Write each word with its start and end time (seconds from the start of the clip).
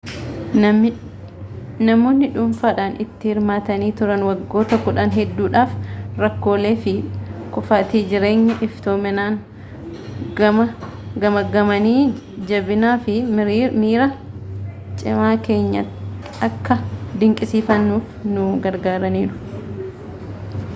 namoonni 1.87 2.27
dhuunfaadhaan 2.35 2.93
itti 3.03 3.27
hirmaatanii 3.31 3.89
turan 3.99 4.23
waggoota 4.27 4.77
kudhan 4.85 5.11
hedduudhaaf 5.17 5.75
rakkoolee 6.23 6.71
fi 6.85 6.93
kuufaatii 7.57 8.01
keenya 8.13 8.55
iftoominaan 8.69 9.37
gamaaggamanii 10.41 11.99
jabinaa 12.53 12.93
fi 13.09 13.17
miira 13.83 14.07
cimaa 15.03 15.31
keenya 15.49 15.83
akka 16.49 16.79
dinqisiifannuuf 17.25 18.09
nu 18.33 18.49
gargaarananiiru 18.65 20.65